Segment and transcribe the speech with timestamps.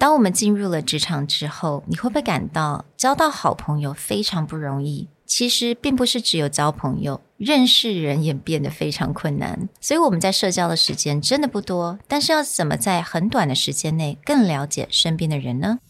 [0.00, 5.08] 当我们进入了职场之后，你会不会感到交到好朋友非常不容易？
[5.26, 9.68] 其实并不是只有交朋友，认识人也变得非常困难。
[9.80, 15.80] 所以我们在社交的时间真的不多，但是要怎么在很短的时间内更了解身边的人呢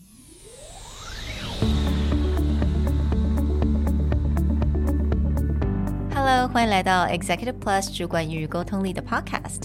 [6.15, 9.65] ？Hello，欢迎来到 Executive Plus 主管与沟通力的 Podcast。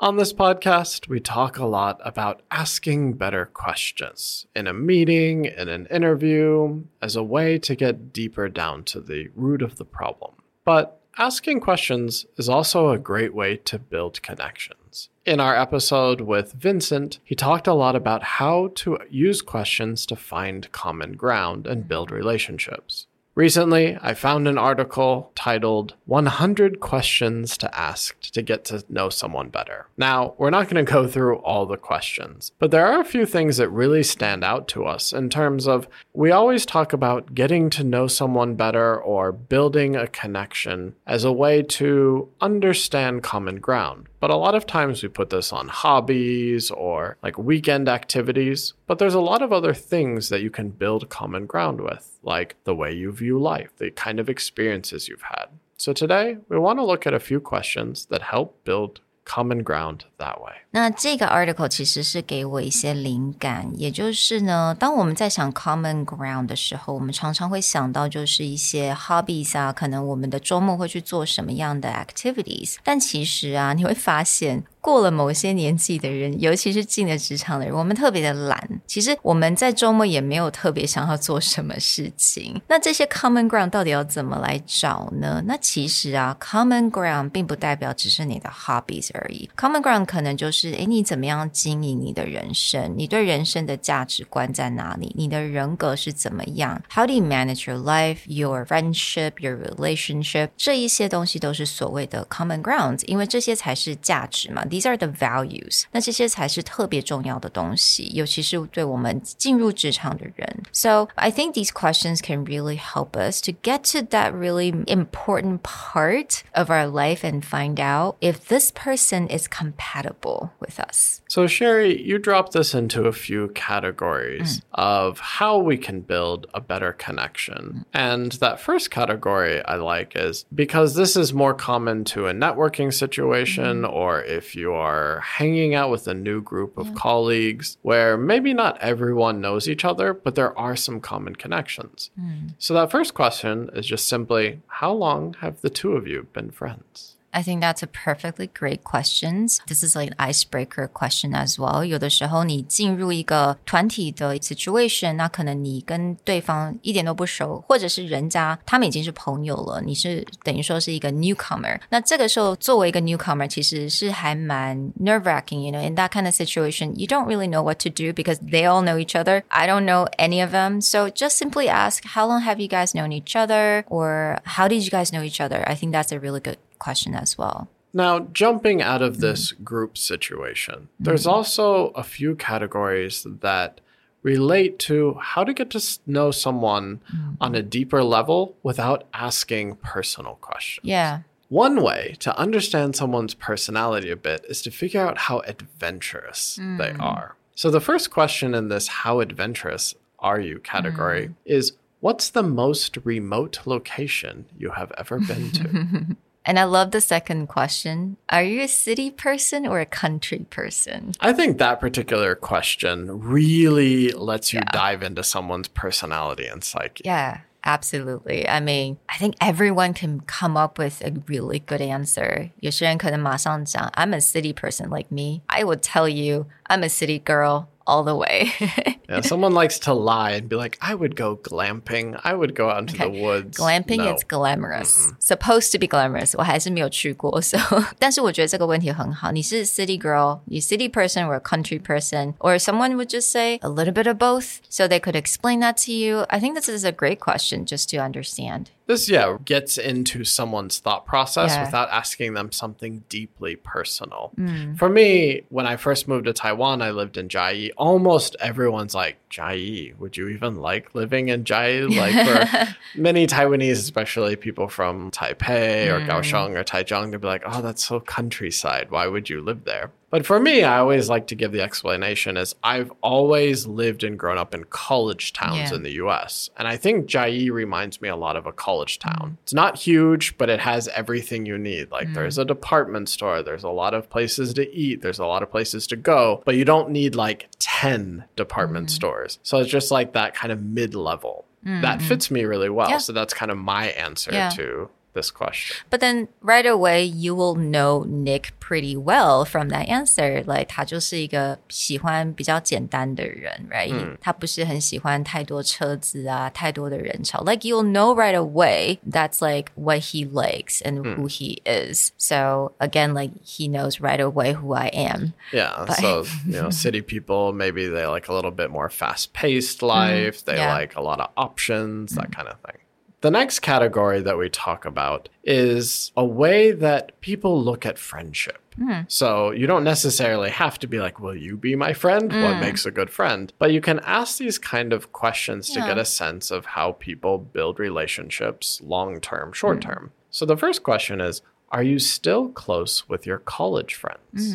[0.00, 5.68] On this podcast, we talk a lot about asking better questions in a meeting, in
[5.68, 10.32] an interview, as a way to get deeper down to the root of the problem.
[10.64, 15.10] But asking questions is also a great way to build connections.
[15.24, 20.16] In our episode with Vincent, he talked a lot about how to use questions to
[20.16, 23.06] find common ground and build relationships.
[23.36, 29.48] Recently, I found an article titled 100 Questions to Ask to Get to Know Someone
[29.48, 29.88] Better.
[29.96, 33.26] Now, we're not going to go through all the questions, but there are a few
[33.26, 37.70] things that really stand out to us in terms of we always talk about getting
[37.70, 44.06] to know someone better or building a connection as a way to understand common ground.
[44.24, 48.72] But a lot of times we put this on hobbies or like weekend activities.
[48.86, 52.56] But there's a lot of other things that you can build common ground with, like
[52.64, 55.48] the way you view life, the kind of experiences you've had.
[55.76, 59.99] So today we want to look at a few questions that help build common ground
[60.17, 60.53] that way.
[60.71, 72.77] 那这个 article 其实是给我一些灵感，也就是呢，当我们在想 common ground 的时候，我们常常会想到就是一些 hobbies 啊，可能我们的周末会去做什么样的 activities。
[72.83, 78.68] 但其实啊，你会发现， 过了某些年纪的人，尤其是进了职场的人，我们特别的懒。
[78.86, 82.60] 其实我们在周末也没有特别想要做什么事情。
[82.68, 85.42] 那这些 common ground 到底要怎么来找呢？
[85.46, 89.48] 那其实啊，common ground 并不代表只是你的 hobbies 而已。
[89.56, 92.92] common ground 可能就是，诶，你怎么样经营你的人生？
[92.94, 95.14] 你对人生的价值观在哪里？
[95.16, 100.50] 你的人格是怎么样？How do you manage your life, your friendship, your relationship？
[100.58, 104.62] 这一些东西都是所谓的 common grounds，因为这些才是价值嘛。
[104.73, 105.83] These are the values。
[105.91, 110.63] 那这些才是特别重要的东西，尤其是对我们进入职场的人。
[110.71, 116.43] So I think these questions can really help us to get to that really important part
[116.53, 121.21] of our life and find out if this person is compatible with us.
[121.27, 124.63] So, Sherry, you dropped this into a few categories mm.
[124.73, 127.85] of how we can build a better connection.
[127.93, 132.91] And that first category I like is because this is more common to a networking
[132.91, 133.93] situation mm.
[133.93, 136.94] or if you are hanging out with a new group of yeah.
[136.94, 142.10] colleagues where maybe not everyone knows each other, but there are some common connections.
[142.18, 142.54] Mm.
[142.58, 146.50] So, that first question is just simply how long have the two of you been
[146.50, 147.13] friends?
[147.33, 149.47] I think that's a perfectly great question.
[149.67, 151.85] This is like an icebreaker question as well.
[151.85, 161.79] 有的时候你进入一个团体的 situation，那可能你跟对方一点都不熟，或者是人家他们已经是朋友了，你是等于说是一个 newcomer。
[161.89, 167.89] 那这个时候作为一个 newcomer，其实是还蛮 nerve wracking。You know, in that kind of situation, you don't really know what to
[167.89, 169.43] do because they all know each other.
[169.49, 170.81] I don't know any of them.
[170.81, 173.85] So just simply ask, how long have you guys known each other?
[173.87, 175.63] Or how did you guys know each other?
[175.67, 177.68] I think that's a really good question as well.
[177.94, 179.64] Now, jumping out of this mm.
[179.64, 181.32] group situation, there's mm.
[181.32, 183.80] also a few categories that
[184.24, 187.36] relate to how to get to know someone mm.
[187.40, 190.86] on a deeper level without asking personal questions.
[190.86, 191.20] Yeah.
[191.48, 196.78] One way to understand someone's personality a bit is to figure out how adventurous mm.
[196.78, 197.36] they are.
[197.54, 201.34] So, the first question in this how adventurous are you category mm.
[201.44, 206.16] is what's the most remote location you have ever been to?
[206.45, 208.17] And I love the second question.
[208.29, 211.13] Are you a city person or a country person?
[211.19, 214.71] I think that particular question really lets you yeah.
[214.71, 217.03] dive into someone's personality and psyche.
[217.05, 217.41] Yeah.
[217.63, 218.47] Absolutely.
[218.47, 222.51] I mean, I think everyone can come up with a really good answer.
[222.61, 225.41] 有些人可能马上讲, I'm a city person like me.
[225.47, 228.51] I would tell you I'm a city girl all the way.
[229.09, 232.19] yeah, someone likes to lie and be like, I would go glamping.
[232.23, 233.05] I would go out into okay.
[233.05, 233.57] the woods.
[233.57, 234.13] Glamping no.
[234.13, 234.95] is glamorous.
[234.95, 235.15] Mm -hmm.
[235.19, 236.35] Supposed to be glamorous.
[236.37, 237.57] 我还是没有去过， so
[237.97, 239.31] 但是我觉得这个问题很好。
[239.31, 243.69] 你是 city girl, you city person or a country person, or someone would just say a
[243.69, 246.25] little bit of both, so they could explain that to you.
[246.29, 248.69] I think this is a great question just to understand.
[248.86, 251.64] This, yeah, gets into someone's thought process yeah.
[251.64, 254.32] without asking them something deeply personal.
[254.36, 254.78] Mm.
[254.78, 257.70] For me, when I first moved to Taiwan, I lived in Chiayi.
[257.78, 261.64] Almost everyone's like, Chiayi, would you even like living in Chiayi?
[262.04, 266.06] Like for many Taiwanese, especially people from Taipei or mm.
[266.06, 268.90] Kaohsiung or Taichung, they'd be like, oh, that's so countryside.
[268.90, 269.90] Why would you live there?
[270.14, 274.16] But for me, I always like to give the explanation as I've always lived and
[274.16, 275.74] grown up in college towns yeah.
[275.74, 276.50] in the US.
[276.56, 279.30] And I think Chiayi reminds me a lot of a college town.
[279.32, 279.36] Mm.
[279.42, 281.90] It's not huge, but it has everything you need.
[281.90, 282.14] Like mm.
[282.14, 285.50] there's a department store, there's a lot of places to eat, there's a lot of
[285.50, 288.92] places to go, but you don't need like 10 department mm.
[288.92, 289.40] stores.
[289.42, 291.44] So it's just like that kind of mid level.
[291.64, 292.08] That mm-hmm.
[292.08, 292.90] fits me really well.
[292.90, 292.98] Yeah.
[292.98, 294.50] So that's kind of my answer yeah.
[294.50, 295.75] to this question.
[295.89, 300.43] But then right away you will know Nick pretty well from that answer.
[300.45, 307.43] Like 他就是一个喜欢比较简单的人，right？、嗯、他不是很喜欢太多车子啊，太多的人潮。
[307.43, 311.15] Like you'll know right away that's like what he likes and mm.
[311.15, 312.11] who he is.
[312.17, 315.33] So again, like he knows right away who I am.
[315.51, 315.85] Yeah.
[315.87, 320.41] But, so you know, city people maybe they like a little bit more fast-paced life.
[320.41, 320.71] Mm, they yeah.
[320.71, 322.35] like a lot of options, that mm.
[322.35, 322.77] kind of thing.
[323.24, 328.58] The next category that we talk about is a way that people look at friendship.
[328.78, 329.10] Mm.
[329.10, 332.30] So you don't necessarily have to be like, Will you be my friend?
[332.30, 332.42] Mm.
[332.42, 333.50] What makes a good friend?
[333.58, 335.80] But you can ask these kind of questions yeah.
[335.80, 340.10] to get a sense of how people build relationships long term, short term.
[340.12, 340.26] Mm.
[340.28, 344.54] So the first question is Are you still close with your college friends?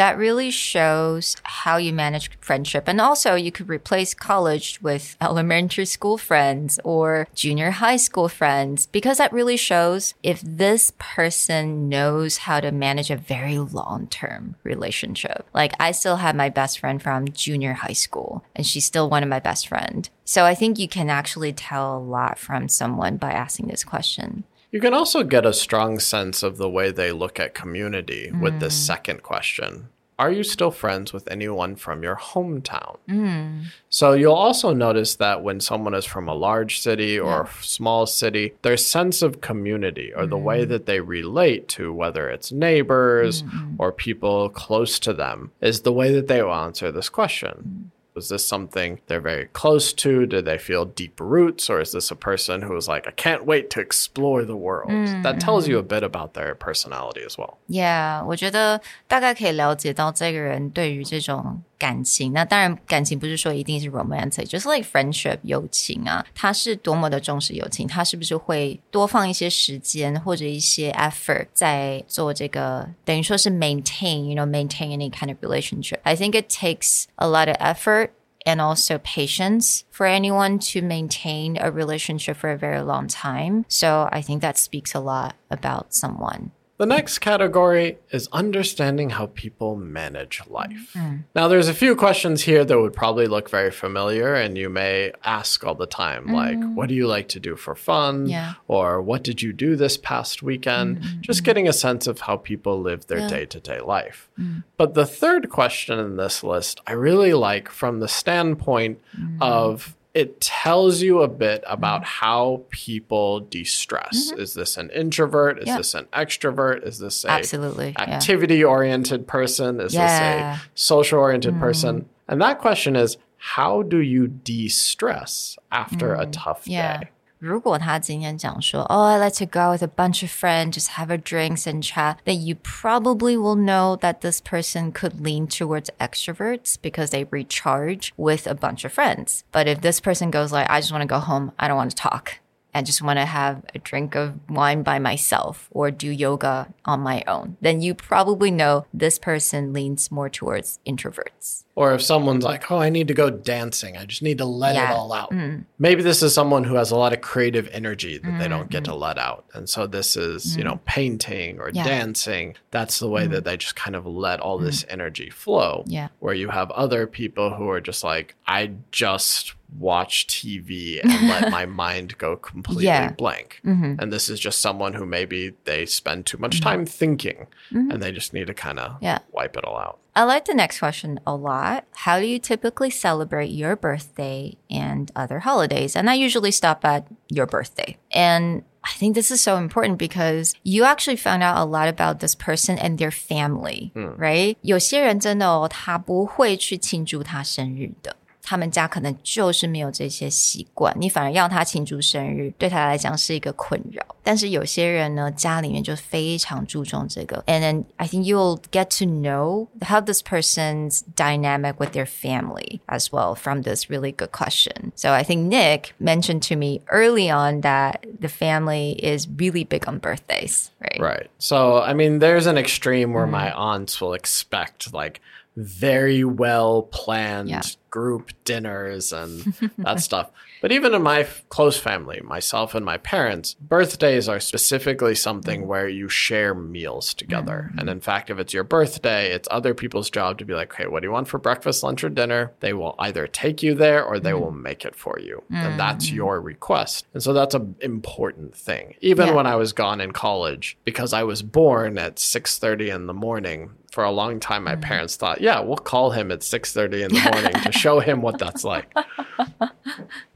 [0.00, 2.84] That really shows how you manage friendship.
[2.86, 8.86] And also, you could replace college with elementary school friends or junior high school friends
[8.86, 14.56] because that really shows if this person knows how to manage a very long term
[14.64, 15.46] relationship.
[15.52, 19.22] Like, I still have my best friend from junior high school, and she's still one
[19.22, 20.08] of my best friends.
[20.24, 24.44] So I think you can actually tell a lot from someone by asking this question.
[24.70, 28.40] You can also get a strong sense of the way they look at community mm.
[28.40, 28.86] with this mm.
[28.86, 29.88] second question.
[30.16, 32.98] Are you still friends with anyone from your hometown?
[33.08, 33.64] Mm.
[33.88, 37.60] So you'll also notice that when someone is from a large city or yeah.
[37.60, 40.28] a small city, their sense of community or mm.
[40.28, 40.68] the way mm.
[40.68, 43.42] that they relate to whether it's neighbors
[43.78, 47.79] or people close to them is the way that they will answer this question.
[48.19, 48.19] Mm.
[48.19, 50.25] Was this something they're very close to?
[50.25, 51.69] Do they feel deep roots?
[51.69, 54.89] Or is this a person who is like, I can't wait to explore the world?
[54.89, 57.57] Mm, that tells you a bit about their personality as well.
[57.67, 75.37] Yeah, 我觉得大概可以了解到这个人对于这种 感情，那当然感情不是说一定是 romantic，就是 like friendship 友情啊，他是多么的重视友情，他是不是会多放一些时间或者一些 effort 在做这个，等于说是 maintain，you know maintain any kind of
[75.41, 75.99] relationship.
[76.03, 78.09] I think it takes a lot of effort
[78.45, 83.65] and also patience for anyone to maintain a relationship for a very long time.
[83.67, 86.51] So I think that speaks a lot about someone.
[86.80, 90.94] The next category is understanding how people manage life.
[90.94, 91.24] Mm.
[91.34, 95.12] Now, there's a few questions here that would probably look very familiar, and you may
[95.22, 96.32] ask all the time, mm.
[96.32, 98.28] like, what do you like to do for fun?
[98.28, 98.54] Yeah.
[98.66, 101.00] Or what did you do this past weekend?
[101.00, 101.20] Mm-hmm.
[101.20, 104.30] Just getting a sense of how people live their day to day life.
[104.38, 104.64] Mm.
[104.78, 109.36] But the third question in this list, I really like from the standpoint mm.
[109.38, 112.24] of it tells you a bit about mm-hmm.
[112.24, 114.32] how people de-stress.
[114.32, 114.40] Mm-hmm.
[114.40, 115.58] Is this an introvert?
[115.60, 115.76] Is yeah.
[115.76, 116.86] this an extrovert?
[116.86, 119.80] Is this a absolutely activity oriented person?
[119.80, 120.54] Is yeah.
[120.54, 121.60] this a social oriented mm.
[121.60, 122.08] person?
[122.26, 126.20] And that question is how do you de-stress after mm.
[126.20, 127.00] a tough yeah.
[127.00, 127.10] day?
[127.39, 131.83] 如果他今天讲说，Oh, I like to go with a bunch of friends, just have a drinks and
[131.83, 137.25] chat, then you probably will know that this person could lean towards extroverts because they
[137.25, 139.43] recharge with a bunch of friends.
[139.51, 141.91] But if this person goes like, I just want to go home, I don't want
[141.91, 142.39] to talk,
[142.74, 147.00] I just want to have a drink of wine by myself or do yoga on
[147.00, 151.64] my own, then you probably know this person leans more towards introverts.
[151.74, 154.74] Or if someone's like, oh, I need to go dancing, I just need to let
[154.74, 154.90] yeah.
[154.90, 155.30] it all out.
[155.30, 155.64] Mm.
[155.78, 158.38] Maybe this is someone who has a lot of creative energy that mm.
[158.38, 159.00] they don't get to mm-hmm.
[159.00, 159.46] let out.
[159.54, 160.58] And so this is, mm.
[160.58, 160.84] you know, mm.
[160.84, 161.84] painting or yeah.
[161.84, 162.56] dancing.
[162.70, 163.44] That's the way that mm.
[163.44, 165.84] they just kind of let all this energy flow.
[165.86, 166.08] Yeah.
[166.18, 171.51] Where you have other people who are just like, I just watch TV and let
[171.51, 173.11] my mind go completely Yeah.
[173.11, 173.59] blank.
[173.65, 173.99] Mm-hmm.
[173.99, 178.11] And this is just someone who maybe they spend too much time thinking and they
[178.11, 179.05] just need to kind of Mm-hmm.
[179.05, 179.19] Yeah.
[179.31, 179.99] wipe it all out.
[180.15, 181.83] I like the next question a lot.
[182.05, 185.95] How do you typically celebrate your birthday and other holidays?
[185.95, 187.97] And I usually stop at your birthday.
[188.11, 192.19] And I think this is so important because you actually found out a lot about
[192.19, 194.55] this person and their family, right?
[194.61, 198.15] 有些人真的哦，他不会去庆祝他生日的。
[198.49, 204.05] 他们家可能就是没有这些习惯，你反而要他庆祝生日，对他来讲是一个困扰。
[204.23, 207.43] 但是有些人呢，家里面就非常注重这个。
[207.47, 213.07] And then I think you'll get to know how this person's dynamic with their family as
[213.11, 214.91] well from this really good question.
[214.95, 219.87] So I think Nick mentioned to me early on that the family is really big
[219.87, 220.99] on birthdays, right?
[220.99, 221.27] Right.
[221.39, 223.31] So, I mean, there's an extreme where Mm.
[223.31, 225.19] my aunts will expect like
[225.55, 227.61] very well planned Yeah.
[227.90, 230.30] group dinners and that stuff.
[230.60, 235.60] But even in my f- close family, myself and my parents, birthdays are specifically something
[235.60, 235.68] mm-hmm.
[235.68, 237.68] where you share meals together.
[237.68, 237.78] Mm-hmm.
[237.78, 240.86] And in fact, if it's your birthday, it's other people's job to be like, okay,
[240.86, 242.52] what do you want for breakfast, lunch, or dinner?
[242.60, 244.40] They will either take you there or they mm-hmm.
[244.40, 245.42] will make it for you.
[245.50, 247.06] And that's your request.
[247.14, 248.94] And so that's an important thing.
[249.00, 249.34] Even Yeah.
[249.34, 253.70] when I was gone in college, because I was born at 6.30 in the morning,
[253.90, 257.20] for a long time my parents thought, yeah, we'll call him at 6.30 in the
[257.32, 258.92] morning to show him what that's like.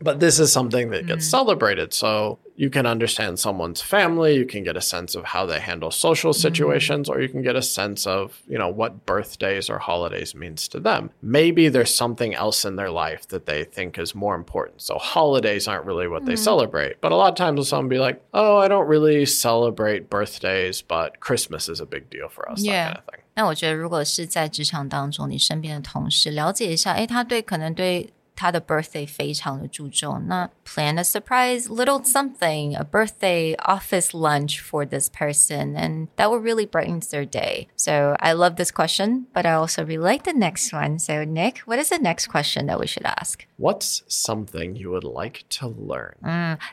[0.00, 1.30] But this is something that gets mm.
[1.30, 1.94] celebrated.
[1.94, 5.90] So you can understand someone's family, you can get a sense of how they handle
[5.90, 6.36] social mm.
[6.36, 10.68] situations, or you can get a sense of, you know, what birthdays or holidays means
[10.68, 11.10] to them.
[11.22, 14.82] Maybe there's something else in their life that they think is more important.
[14.82, 16.44] So holidays aren't really what they mm-hmm.
[16.44, 17.00] celebrate.
[17.00, 20.82] But a lot of times someone will be like, oh, I don't really celebrate birthdays,
[20.82, 22.72] but Christmas is a big deal for us, Yeah.
[22.72, 23.23] that kind of thing.
[23.36, 35.75] 那我觉得，如果是在职场当中，你身边的同事了解一下，哎，他对可能对他的 birthday 非常的注重，那 plan a surprise little something, a birthday office lunch for this person,
[35.75, 37.67] and that will really brighten their day.
[37.75, 40.99] So I love this question, but I also really like the next one.
[40.99, 43.45] So Nick, what is the next question that we should ask?
[43.57, 46.15] What's something you would like to learn?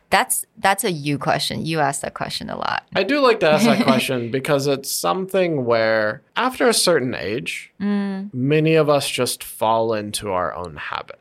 [0.08, 1.66] That's that's a you question.
[1.66, 2.84] You ask that question a lot.
[2.94, 7.72] I do like to ask that question because it's something where, after a certain age,
[7.80, 11.19] many of us just fall into our own habits.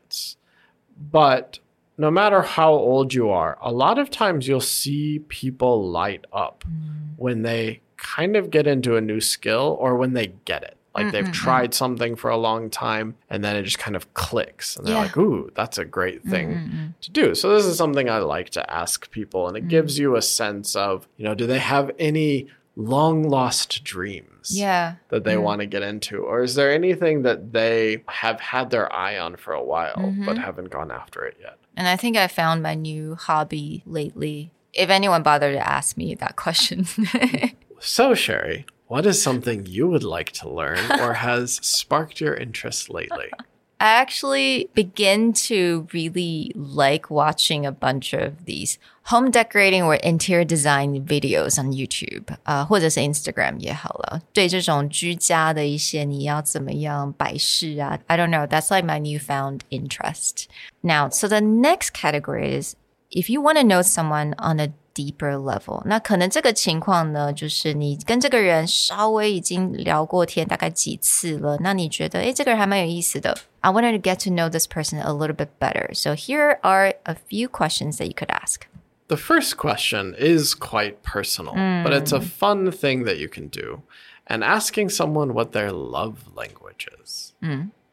[1.11, 1.59] But
[1.97, 6.63] no matter how old you are, a lot of times you'll see people light up
[6.67, 7.13] mm.
[7.17, 10.77] when they kind of get into a new skill or when they get it.
[10.93, 14.75] Like they've tried something for a long time and then it just kind of clicks
[14.75, 15.03] and they're Yeah.
[15.03, 17.33] like, ooh, that's a great thing to do.
[17.33, 19.99] So this is something I like to ask people and it gives mm.
[20.01, 22.47] you a sense of, you know, do they have any
[22.83, 24.57] long lost dreams?
[24.57, 24.95] Yeah.
[25.09, 25.43] that they mm.
[25.43, 26.23] want to get into?
[26.23, 30.05] Or is there anything that they have had their eye on for a while but
[30.05, 30.35] mm-hmm.
[30.35, 31.57] haven't gone after it yet?
[31.77, 34.51] And I think I found my new hobby lately.
[34.73, 36.87] If anyone bothered to ask me that question.
[37.83, 42.91] So, Sherry, what is something you would like to learn or has sparked your interest
[42.91, 43.31] lately?
[43.80, 48.78] I actually begin to really like watching a bunch of these
[49.10, 54.22] home decorating or interior design videos on YouTube，呃，或者是 Instagram 也好了。
[54.32, 58.46] 对这种居家的一些你要怎么样摆饰啊，I don't know.
[58.46, 60.46] That's like my newfound interest.
[60.80, 62.76] Now, so the next category is
[63.10, 73.36] if you want to know someone on a deeper level，那可能这个情况呢，就是你跟这个人稍微已经聊过天，大概几次了，那你觉得，诶，这个人还蛮有意思的。
[73.60, 75.92] I wanted to get to know this person a little bit better.
[75.92, 78.62] So here are a few questions that you could ask.
[79.08, 83.82] The first question is quite personal, but it's a fun thing that you can do.
[84.26, 87.32] And asking someone what their love language is.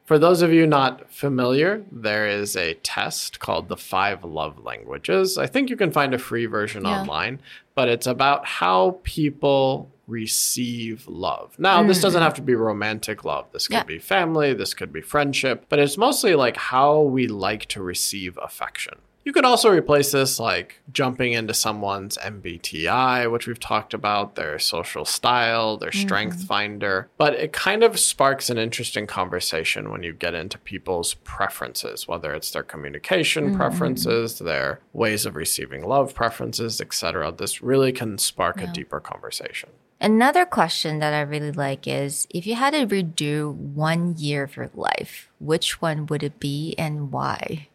[0.08, 5.36] For those of you not familiar, there is a test called the Five Love Languages.
[5.36, 7.00] I think you can find a free version Yeah.
[7.02, 7.42] online,
[7.74, 11.58] but it's about how people receive love.
[11.58, 12.04] Now, this mm-hmm.
[12.04, 13.52] doesn't have to be romantic love.
[13.52, 13.82] This could Yeah.
[13.82, 18.38] be family, this could be friendship, but it's mostly like how we like to receive
[18.40, 18.94] affection.
[19.28, 24.58] You could also replace this like jumping into someone's MBTI, which we've talked about, their
[24.58, 26.00] social style, their mm-hmm.
[26.00, 27.10] strength finder.
[27.18, 32.32] But it kind of sparks an interesting conversation when you get into people's preferences, whether
[32.32, 33.56] it's their communication mm-hmm.
[33.58, 37.30] preferences, their ways of receiving love preferences, etc.
[37.30, 39.68] This really can spark a deeper conversation.
[40.00, 44.56] Another question that I really like is if you had to redo one year of
[44.56, 47.68] your life, which one would it be and why?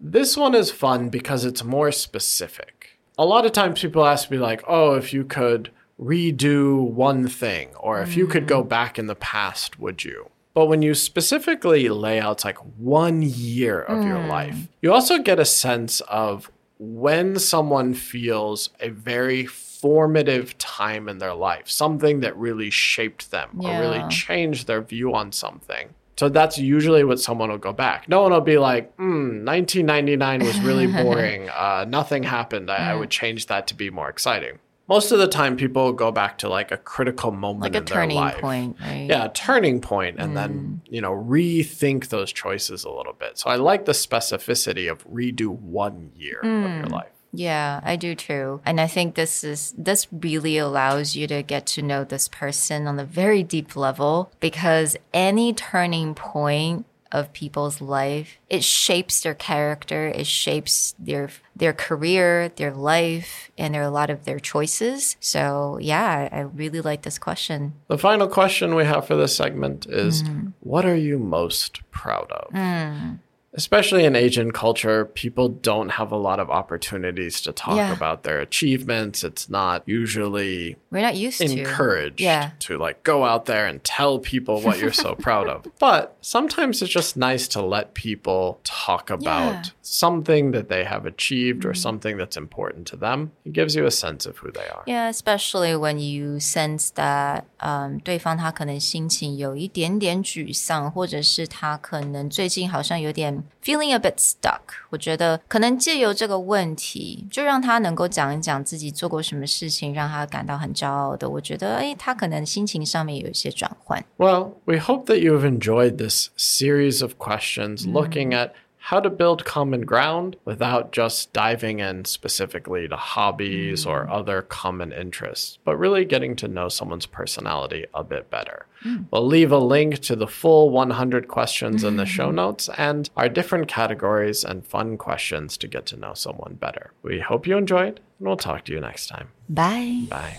[0.00, 2.98] This one is fun because it's more specific.
[3.18, 7.74] A lot of times people ask me, like, oh, if you could redo one thing,
[7.74, 8.68] or if you could go mm.
[8.68, 10.30] back in the past, would you?
[10.54, 14.28] But when you specifically lay out like one year of your mm.
[14.28, 21.18] life, you also get a sense of when someone feels a very formative time in
[21.18, 25.90] their life, something that really shaped them or really changed their view on something.
[26.18, 28.08] So that's usually what someone will go back.
[28.08, 31.48] No one will be like, hmm, 1999 was really boring.
[31.48, 32.70] uh, nothing happened.
[32.70, 34.58] I, I would change that to be more exciting.
[34.88, 37.84] Most of the time, people go back to like a critical moment Like a in
[37.84, 39.06] their turning point, right?
[39.08, 43.36] Yeah, a turning point, and then you know rethink those choices a little bit.
[43.36, 47.12] So I like the specificity of redo one year of your life.
[47.32, 48.60] Yeah, I do too.
[48.64, 52.86] And I think this is this really allows you to get to know this person
[52.86, 59.34] on a very deep level because any turning point of people's life, it shapes their
[59.34, 64.38] character, it shapes their their career, their life, and there are a lot of their
[64.38, 65.16] choices.
[65.20, 67.74] So yeah, I really like this question.
[67.88, 70.52] The final question we have for this segment is mm.
[70.60, 72.52] What are you most proud of?
[72.52, 73.18] Mm
[73.57, 77.93] Especially in Asian culture, people don't have a lot of opportunities to talk Yeah.
[77.93, 79.23] about their achievements.
[79.23, 81.45] It's not usually We're not used to.
[81.45, 82.53] encouraged Yeah.
[82.61, 85.67] to like go out there and tell people what you're so proud of.
[85.77, 89.63] But sometimes it's just nice to let people talk about Yeah.
[89.83, 93.33] something that they have achieved or something that's important to them.
[93.45, 94.81] It gives you a sense of who they are.
[94.87, 104.59] Yeah, especially when you sense that，嗯，对方他可能心情有一点点沮丧，或者是他可能最近好像有点 feeling a bit stuck。
[104.89, 111.29] 我觉得可能借由这个问题，就让他能够讲一讲自己做过什么事情，让他感到很骄傲的。
[111.29, 114.03] 我觉得，哎，他可能心情上面有一些转换。
[114.17, 119.44] Well, we hope that you've enjoyed this series of questions looking at how to build
[119.44, 124.12] common ground without just diving in specifically to hobbies or mm.
[124.12, 128.66] other common interests, but really getting to know someone's personality a bit better.
[128.84, 129.06] Mm.
[129.10, 133.28] We'll leave a link to the full 100 questions in the show notes and our
[133.28, 136.92] different categories and fun questions to get to know someone better.
[137.02, 139.28] We hope you enjoyed, and we'll talk to you next time.
[139.48, 140.06] Bye.
[140.08, 140.38] Bye.